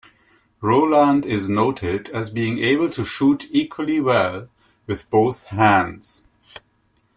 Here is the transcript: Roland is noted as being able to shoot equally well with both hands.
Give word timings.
Roland 0.61 1.27
is 1.27 1.47
noted 1.47 2.09
as 2.09 2.31
being 2.31 2.57
able 2.57 2.89
to 2.89 3.05
shoot 3.05 3.45
equally 3.51 3.99
well 3.99 4.49
with 4.87 5.07
both 5.11 5.43
hands. 5.49 6.25